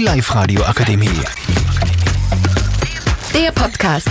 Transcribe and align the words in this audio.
Die 0.00 0.06
Live-Radio 0.06 0.62
Akademie. 0.62 1.10
Der 3.34 3.52
Podcast. 3.52 4.08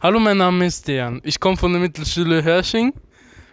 Hallo, 0.00 0.20
mein 0.20 0.38
Name 0.38 0.64
ist 0.64 0.88
Dejan. 0.88 1.20
Ich 1.22 1.38
komme 1.38 1.58
von 1.58 1.70
der 1.70 1.82
Mittelschule 1.82 2.42
Hörsching. 2.42 2.94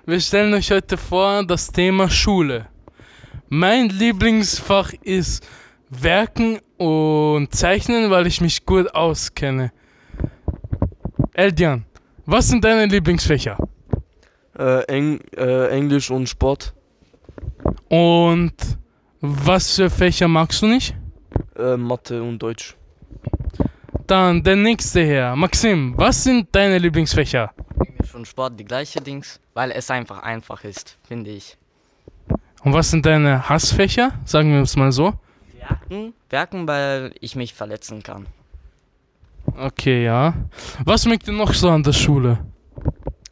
Wir 0.06 0.22
stellen 0.22 0.54
euch 0.54 0.72
heute 0.72 0.96
vor 0.96 1.46
das 1.46 1.70
Thema 1.70 2.10
Schule. 2.10 2.68
Mein 3.50 3.90
Lieblingsfach 3.90 4.94
ist 5.02 5.46
Werken 5.90 6.60
und 6.78 7.54
Zeichnen, 7.54 8.10
weil 8.10 8.26
ich 8.28 8.40
mich 8.40 8.66
gut 8.66 8.96
auskenne. 8.96 9.74
Eldian, 11.34 11.84
was 12.26 12.48
sind 12.48 12.64
deine 12.64 12.86
Lieblingsfächer? 12.86 13.58
Äh, 14.58 14.84
Eng, 14.86 15.20
äh, 15.36 15.68
Englisch 15.70 16.12
und 16.12 16.28
Sport. 16.28 16.74
Und 17.90 18.54
was 19.22 19.76
für 19.76 19.90
Fächer 19.90 20.28
magst 20.28 20.62
du 20.62 20.68
nicht? 20.68 20.96
Äh, 21.56 21.78
Mathe 21.78 22.22
und 22.22 22.40
Deutsch. 22.40 22.76
Dann 24.06 24.44
der 24.44 24.56
nächste 24.56 25.02
her. 25.02 25.36
Maxim, 25.36 25.94
was 25.98 26.24
sind 26.24 26.54
deine 26.54 26.78
Lieblingsfächer? 26.78 27.52
Englisch 27.80 28.14
und 28.14 28.28
Sport 28.28 28.60
die 28.60 28.66
gleiche 28.66 29.00
Dings, 29.00 29.40
weil 29.54 29.72
es 29.72 29.90
einfach 29.90 30.22
einfach 30.22 30.64
ist, 30.64 30.98
finde 31.08 31.32
ich. 31.32 31.58
Und 32.64 32.74
was 32.74 32.92
sind 32.92 33.06
deine 33.06 33.48
Hassfächer? 33.50 34.12
Sagen 34.26 34.52
wir 34.54 34.62
es 34.62 34.76
mal 34.76 34.92
so. 34.92 35.14
Werken, 35.58 36.14
werken, 36.30 36.68
weil 36.68 37.14
ich 37.22 37.36
mich 37.36 37.54
verletzen 37.54 38.04
kann. 38.04 38.28
Okay, 39.58 40.06
ja. 40.06 40.34
Was 40.84 41.06
mögt 41.06 41.28
ihr 41.28 41.34
noch 41.34 41.54
so 41.54 41.70
an 41.70 41.84
der 41.84 41.94
Schule? 41.94 42.40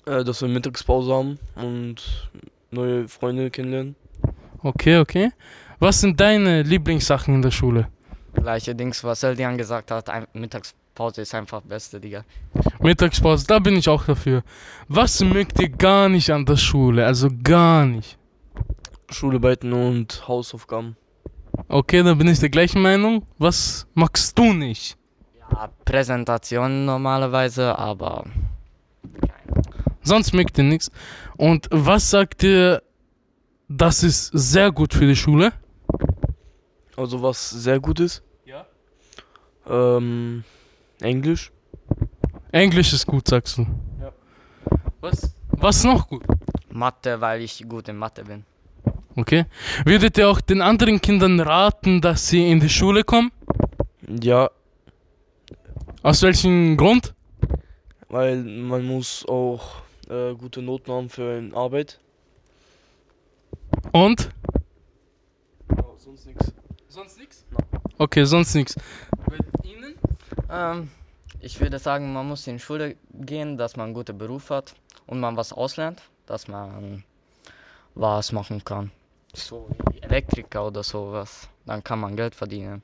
Äh, 0.06 0.24
dass 0.24 0.42
wir 0.42 0.50
Mittagspause 0.50 1.14
haben 1.14 1.40
und 1.56 2.30
neue 2.72 3.08
Freunde 3.08 3.52
kennenlernen. 3.52 3.96
Okay, 4.64 4.98
okay. 4.98 5.32
Was 5.80 6.02
sind 6.02 6.20
deine 6.20 6.64
Lieblingssachen 6.64 7.36
in 7.36 7.42
der 7.42 7.52
Schule? 7.52 7.88
Gleiche 8.34 8.74
Dings, 8.74 9.04
was 9.04 9.24
Eldian 9.24 9.58
gesagt 9.58 9.92
hat, 9.92 10.10
Mittagspause 10.34 11.22
ist 11.22 11.36
einfach 11.36 11.62
beste, 11.62 12.00
Digga. 12.00 12.24
Mittagspause, 12.80 13.46
da 13.46 13.60
bin 13.60 13.76
ich 13.76 13.90
auch 13.90 14.06
dafür. 14.06 14.44
Was 14.88 15.20
mögt 15.22 15.60
ihr 15.60 15.70
gar 15.70 16.10
nicht 16.10 16.30
an 16.32 16.46
der 16.46 16.58
Schule? 16.58 17.06
Also 17.06 17.30
gar 17.44 17.86
nicht. 17.86 18.18
Schularbeiten 19.10 19.74
und 19.74 20.28
Hausaufgaben. 20.28 20.96
Okay, 21.68 22.02
dann 22.02 22.18
bin 22.18 22.28
ich 22.28 22.40
der 22.40 22.50
gleichen 22.50 22.82
Meinung. 22.82 23.26
Was 23.38 23.88
magst 23.94 24.38
du 24.38 24.54
nicht? 24.54 24.98
Ja, 25.52 25.70
Präsentation 25.84 26.86
normalerweise, 26.86 27.78
aber 27.78 28.26
Sonst 30.04 30.34
mögt 30.34 30.58
ihr 30.58 30.64
nichts. 30.64 30.90
Und 31.38 31.68
was 31.72 32.10
sagt 32.10 32.44
ihr, 32.44 32.82
das 33.68 34.04
ist 34.04 34.28
sehr 34.34 34.72
gut 34.72 34.94
für 34.94 35.06
die 35.08 35.16
Schule? 35.16 35.54
Also 36.98 37.22
was 37.22 37.50
sehr 37.50 37.80
gut 37.80 38.00
ist. 38.00 38.22
Ja. 38.46 38.66
Ähm, 39.68 40.44
Englisch. 41.00 41.52
Englisch 42.52 42.94
ist 42.94 43.06
gut, 43.06 43.28
sagst 43.28 43.58
du. 43.58 43.66
Ja. 44.00 44.12
Was? 45.00 45.36
Was 45.52 45.78
ist 45.78 45.86
noch 45.86 46.08
gut? 46.08 46.24
Mathe, 46.70 47.20
weil 47.22 47.42
ich 47.42 47.64
gut 47.68 47.88
in 47.88 47.98
Mathe 47.98 48.24
bin. 48.24 48.44
Okay. 49.16 49.46
Würdet 49.86 50.18
ihr 50.18 50.28
auch 50.30 50.42
den 50.42 50.62
anderen 50.62 51.00
Kindern 51.02 51.40
raten, 51.40 52.02
dass 52.02 52.28
sie 52.28 52.50
in 52.50 52.60
die 52.60 52.70
Schule 52.70 53.04
kommen? 53.04 53.32
Ja, 54.22 54.50
Aus 56.04 56.22
welchem 56.24 56.76
Grund? 56.78 57.14
weil 58.10 58.38
man 58.44 58.84
muss 58.86 59.26
auch 59.30 59.84
äh, 60.12 60.36
gute 60.36 60.62
Noten 60.62 60.92
haben 60.92 61.10
für 61.10 61.38
eine 61.38 61.56
Arbeit. 61.56 62.00
Und? 63.92 64.30
sonst 65.98 66.26
nichts. 66.26 66.54
Sonst 66.88 67.18
nichts? 67.18 67.46
Okay, 67.98 68.26
sonst 68.26 68.54
nichts. 68.56 68.76
Mit 69.30 69.42
Ihnen? 69.64 69.96
Ähm, 70.50 70.90
ich 71.40 71.60
würde 71.60 71.80
sagen, 71.80 72.12
man 72.14 72.28
muss 72.28 72.46
in 72.48 72.58
die 72.58 72.60
Schule 72.60 72.96
gehen, 73.14 73.58
dass 73.58 73.78
man 73.78 73.86
einen 73.86 73.94
guten 73.94 74.18
Beruf 74.18 74.50
hat 74.50 74.76
und 75.08 75.20
man 75.20 75.38
was 75.38 75.54
auslernt, 75.54 76.02
dass 76.26 76.48
man 76.48 77.04
was 77.96 78.32
machen 78.32 78.64
kann. 78.64 78.92
So 79.34 79.70
wie 79.92 80.00
Elektriker 80.00 80.68
oder 80.68 80.84
sowas. 80.84 81.48
Dann 81.66 81.84
kann 81.84 82.00
man 82.00 82.16
Geld 82.16 82.36
verdienen. 82.36 82.84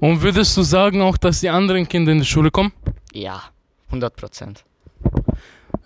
Und 0.00 0.22
würdest 0.22 0.56
du 0.56 0.62
sagen 0.62 1.02
auch, 1.02 1.16
dass 1.18 1.40
die 1.40 1.50
anderen 1.50 1.86
Kinder 1.88 2.12
in 2.12 2.20
die 2.20 2.24
Schule 2.24 2.50
kommen? 2.50 2.72
Ja, 3.12 3.42
100 3.88 4.16
Prozent. 4.16 4.64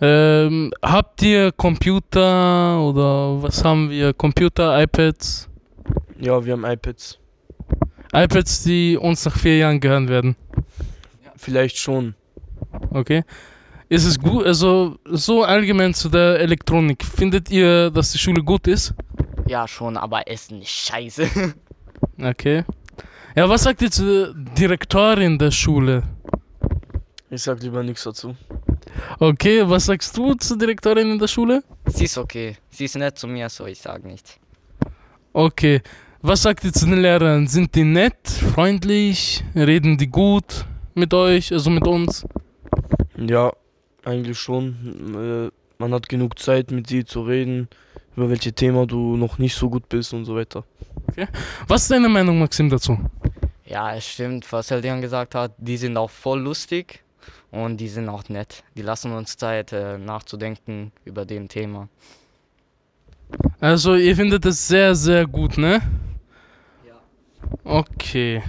Ähm, 0.01 0.71
habt 0.81 1.21
ihr 1.21 1.51
Computer 1.51 2.81
oder 2.81 3.41
was 3.41 3.63
haben 3.63 3.89
wir? 3.89 4.13
Computer, 4.13 4.81
iPads? 4.81 5.49
Ja, 6.19 6.43
wir 6.43 6.53
haben 6.53 6.65
iPads. 6.65 7.19
iPads, 8.13 8.63
die 8.63 8.97
uns 8.97 9.23
nach 9.25 9.37
vier 9.37 9.57
Jahren 9.57 9.79
gehören 9.79 10.07
werden. 10.09 10.35
Vielleicht 11.37 11.77
schon. 11.77 12.15
Okay. 12.91 13.23
Ist 13.89 14.05
es 14.05 14.17
gut, 14.19 14.45
also 14.45 14.97
so 15.05 15.43
allgemein 15.43 15.93
zu 15.93 16.09
der 16.09 16.39
Elektronik, 16.39 17.03
findet 17.03 17.51
ihr, 17.51 17.91
dass 17.91 18.11
die 18.11 18.17
Schule 18.17 18.41
gut 18.43 18.67
ist? 18.67 18.93
Ja, 19.47 19.67
schon, 19.67 19.97
aber 19.97 20.27
Essen 20.27 20.61
ist 20.61 20.71
scheiße. 20.71 21.27
Okay. 22.21 22.63
Ja, 23.35 23.49
was 23.49 23.63
sagt 23.63 23.81
ihr 23.81 23.89
zur 23.89 24.33
Direktorin 24.35 25.39
der 25.39 25.49
Schule? 25.51 26.03
Ich 27.31 27.41
sag 27.41 27.61
lieber 27.63 27.81
nichts 27.81 28.03
dazu. 28.03 28.35
Okay, 29.19 29.63
was 29.67 29.85
sagst 29.85 30.17
du 30.17 30.33
zur 30.35 30.57
Direktorin 30.57 31.11
in 31.11 31.19
der 31.19 31.27
Schule? 31.27 31.63
Sie 31.85 32.05
ist 32.05 32.17
okay. 32.17 32.57
Sie 32.69 32.85
ist 32.85 32.95
nett 32.95 33.17
zu 33.17 33.27
mir, 33.27 33.49
so 33.49 33.65
ich 33.65 33.79
sag 33.79 34.03
nichts. 34.03 34.37
Okay. 35.33 35.81
Was 36.21 36.43
sagt 36.43 36.63
ihr 36.63 36.71
zu 36.71 36.85
den 36.85 37.01
Lehrern? 37.01 37.47
Sind 37.47 37.75
die 37.75 37.83
nett, 37.83 38.29
freundlich, 38.53 39.43
reden 39.55 39.97
die 39.97 40.07
gut 40.07 40.65
mit 40.93 41.13
euch, 41.13 41.51
also 41.51 41.69
mit 41.69 41.85
uns? 41.85 42.25
Ja, 43.17 43.51
eigentlich 44.05 44.39
schon. 44.39 45.49
Äh, 45.49 45.51
man 45.79 45.93
hat 45.93 46.07
genug 46.07 46.39
Zeit 46.39 46.71
mit 46.71 46.89
dir 46.89 47.05
zu 47.05 47.23
reden, 47.23 47.67
über 48.15 48.29
welche 48.29 48.53
Thema 48.53 48.85
du 48.85 49.17
noch 49.17 49.37
nicht 49.37 49.55
so 49.55 49.69
gut 49.69 49.89
bist 49.89 50.13
und 50.13 50.23
so 50.23 50.35
weiter. 50.35 50.63
Was 51.67 51.83
ist 51.83 51.91
deine 51.91 52.07
Meinung, 52.07 52.39
Maxim, 52.39 52.69
dazu? 52.69 52.97
Ja, 53.65 53.93
es 53.95 54.07
stimmt, 54.07 54.49
was 54.51 54.71
Eldian 54.71 55.01
gesagt 55.01 55.35
hat. 55.35 55.53
Die 55.57 55.77
sind 55.77 55.97
auch 55.97 56.09
voll 56.09 56.39
lustig 56.39 57.03
und 57.51 57.77
die 57.77 57.87
sind 57.87 58.09
auch 58.09 58.27
nett. 58.29 58.63
Die 58.75 58.81
lassen 58.81 59.11
uns 59.11 59.37
Zeit 59.37 59.71
äh, 59.71 59.97
nachzudenken 59.97 60.91
über 61.05 61.25
dem 61.25 61.47
Thema. 61.47 61.89
Also, 63.59 63.95
ihr 63.95 64.15
findet 64.15 64.45
es 64.45 64.67
sehr, 64.67 64.95
sehr 64.95 65.25
gut, 65.25 65.57
ne? 65.57 65.81
Ja. 66.85 66.99
Okay. 67.63 68.43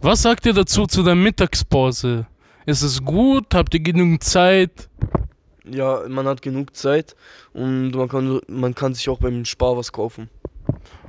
Was 0.00 0.22
sagt 0.22 0.46
ihr 0.46 0.54
dazu 0.54 0.86
zu 0.86 1.02
der 1.02 1.14
Mittagspause? 1.14 2.26
Ist 2.64 2.82
es 2.82 3.02
gut? 3.02 3.54
Habt 3.54 3.74
ihr 3.74 3.80
genügend 3.80 4.22
Zeit? 4.22 4.88
Ja, 5.64 6.02
man 6.08 6.26
hat 6.26 6.42
genug 6.42 6.74
Zeit 6.74 7.14
und 7.52 7.92
man 7.92 8.08
kann, 8.08 8.40
man 8.48 8.74
kann 8.74 8.94
sich 8.94 9.08
auch 9.08 9.18
beim 9.18 9.44
Spar 9.44 9.76
was 9.76 9.92
kaufen. 9.92 10.28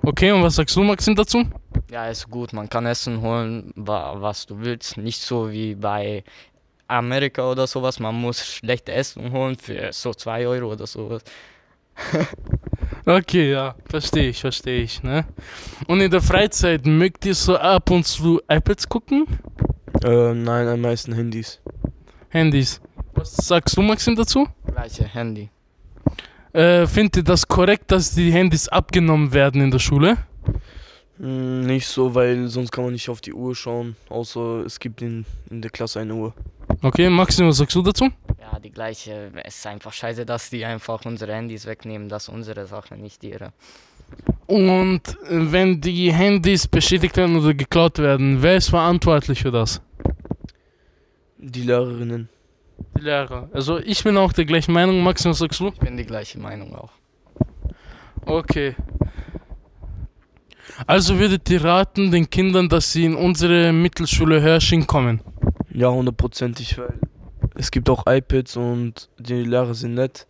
Okay, 0.04 0.32
und 0.32 0.44
was 0.44 0.56
sagst 0.56 0.76
du, 0.76 0.84
Maxim, 0.84 1.16
dazu? 1.16 1.44
Ja, 1.90 2.08
ist 2.08 2.30
gut. 2.30 2.54
Man 2.54 2.70
kann 2.70 2.86
Essen 2.86 3.22
holen, 3.22 3.72
wa 3.76 4.16
was 4.20 4.46
du 4.46 4.60
willst. 4.60 4.98
Nicht 4.98 5.22
so 5.22 5.52
wie 5.52 5.76
bei 5.76 6.24
Amerika 6.88 7.50
oder 7.50 7.68
sowas. 7.68 8.00
Man 8.00 8.16
muss 8.16 8.46
schlechte 8.46 8.92
Essen 8.92 9.32
holen 9.32 9.58
für 9.58 9.92
so 9.92 10.14
2 10.14 10.48
Euro 10.48 10.72
oder 10.72 10.88
sowas. 10.88 11.24
Okay, 13.06 13.52
ja, 13.52 13.76
verstehe 13.86 14.30
ich, 14.30 14.40
verstehe 14.40 14.82
ich, 14.82 15.04
ne? 15.04 15.26
Und 15.88 16.00
in 16.00 16.10
der 16.10 16.22
Freizeit 16.22 16.86
mögt 16.86 17.26
ihr 17.26 17.36
so 17.36 17.58
ab 17.58 17.92
und 17.92 18.06
zu 18.06 18.40
iPads 18.48 18.88
gucken? 18.88 19.28
Äh, 20.06 20.34
nein, 20.34 20.68
am 20.70 20.80
meisten 20.80 21.12
Handys. 21.14 21.60
Handys. 22.30 22.80
Was 23.14 23.36
sagst 23.36 23.76
du, 23.76 23.82
Maxim, 23.82 24.16
dazu? 24.16 24.48
Gleiche 24.66 25.04
Handy. 25.04 25.50
Äh, 26.54 26.88
findet 26.88 27.18
ihr 27.18 27.24
das 27.24 27.46
korrekt, 27.46 27.92
dass 27.92 28.16
die 28.16 28.32
Handys 28.32 28.70
abgenommen 28.70 29.34
werden 29.34 29.62
in 29.62 29.72
der 29.72 29.80
Schule? 29.80 30.18
Hm, 31.18 31.66
nicht 31.66 31.88
so, 31.88 32.16
weil 32.16 32.48
sonst 32.48 32.72
kann 32.72 32.86
man 32.86 32.94
nicht 32.94 33.10
auf 33.10 33.20
die 33.22 33.34
Uhr 33.34 33.54
schauen, 33.54 33.96
außer 34.08 34.66
es 34.66 34.80
gibt 34.80 35.02
in, 35.02 35.26
in 35.50 35.62
der 35.62 35.72
Klasse 35.72 36.00
eine 36.00 36.16
Uhr. 36.16 36.34
Okay, 36.84 37.10
Maxim, 37.10 37.48
was 37.48 37.58
sagst 37.58 37.76
du 37.76 37.82
dazu? 37.82 38.10
Ja, 38.42 38.60
die 38.60 38.70
gleiche. 38.70 39.32
Es 39.46 39.56
ist 39.56 39.68
einfach 39.68 39.94
scheiße, 39.94 40.26
dass 40.26 40.50
die 40.50 40.66
einfach 40.66 41.06
unsere 41.06 41.34
Handys 41.34 41.66
wegnehmen. 41.66 42.10
Das 42.10 42.24
ist 42.24 42.30
unsere 42.30 42.66
Sache, 42.66 42.98
nicht 42.98 43.24
ihre. 43.24 43.54
Und 44.48 45.02
äh, 45.30 45.52
wenn 45.52 45.80
die 45.80 46.12
Handys 46.12 46.68
beschädigt 46.68 47.16
werden 47.16 47.38
oder 47.38 47.54
geklaut 47.54 48.00
werden, 48.00 48.44
wer 48.44 48.58
ist 48.58 48.70
verantwortlich 48.70 49.42
für 49.42 49.52
das? 49.52 49.82
Die 51.38 51.62
Lehrerinnen. 51.62 52.28
Die 52.98 53.02
Lehrer. 53.02 53.50
Also 53.54 53.80
ich 53.80 54.04
bin 54.04 54.18
auch 54.18 54.34
der 54.34 54.44
gleichen 54.44 54.74
Meinung. 54.74 55.02
Maxim, 55.02 55.32
was 55.32 55.38
sagst 55.38 55.62
du? 55.62 55.70
Ich 55.70 55.80
bin 55.80 55.96
die 55.96 56.06
gleiche 56.06 56.38
Meinung 56.38 56.76
auch. 56.76 56.92
Okay. 58.26 58.76
Also 60.86 61.18
würdet 61.18 61.50
ihr 61.50 61.64
raten 61.64 62.12
den 62.12 62.30
Kindern, 62.30 62.68
dass 62.68 62.92
sie 62.92 63.06
in 63.06 63.16
unsere 63.16 63.72
Mittelschule 63.72 64.42
Hörsching 64.42 64.86
kommen? 64.86 65.22
Ja, 65.74 65.90
hundertprozentig, 65.90 66.78
weil 66.78 66.94
es 67.56 67.72
gibt 67.72 67.90
auch 67.90 68.04
iPads 68.08 68.58
und 68.58 69.10
die 69.18 69.44
Lehrer 69.44 69.74
sind 69.74 69.96
nett 69.96 70.28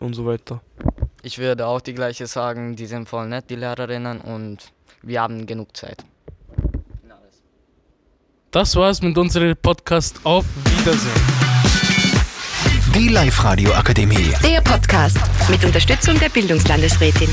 und 0.00 0.14
so 0.14 0.24
weiter. 0.24 0.62
Ich 1.22 1.38
würde 1.38 1.66
auch 1.66 1.80
die 1.80 1.94
gleiche 1.94 2.26
sagen, 2.26 2.74
die 2.74 2.86
sind 2.86 3.08
voll 3.08 3.28
nett, 3.28 3.50
die 3.50 3.56
Lehrerinnen, 3.56 4.20
und 4.20 4.72
wir 5.02 5.20
haben 5.20 5.46
genug 5.46 5.76
Zeit. 5.76 6.04
Das 8.50 8.76
war's 8.76 9.02
mit 9.02 9.18
unserem 9.18 9.56
Podcast. 9.56 10.20
Auf 10.22 10.44
Wiedersehen. 10.78 11.10
Die 12.94 13.08
Live-Radio 13.08 13.72
Akademie. 13.72 14.32
Der 14.44 14.60
Podcast 14.60 15.18
mit 15.50 15.64
Unterstützung 15.64 16.18
der 16.20 16.28
Bildungslandesrätin. 16.28 17.28